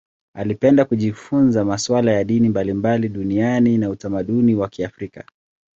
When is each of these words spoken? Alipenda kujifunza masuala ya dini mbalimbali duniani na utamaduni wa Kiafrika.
Alipenda 0.35 0.85
kujifunza 0.85 1.65
masuala 1.65 2.11
ya 2.11 2.23
dini 2.23 2.49
mbalimbali 2.49 3.09
duniani 3.09 3.77
na 3.77 3.89
utamaduni 3.89 4.55
wa 4.55 4.69
Kiafrika. 4.69 5.25